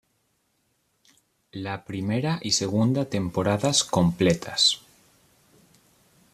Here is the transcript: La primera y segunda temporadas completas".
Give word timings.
La 1.51 1.85
primera 1.85 2.39
y 2.41 2.53
segunda 2.53 3.05
temporadas 3.07 3.83
completas". 3.83 4.81